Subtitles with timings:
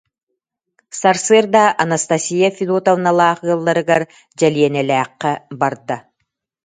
[0.99, 4.01] Сарсыарда Анастасия Федотовналаах ыалларыгар
[4.39, 5.97] Дьэлиэнэлээххэ барда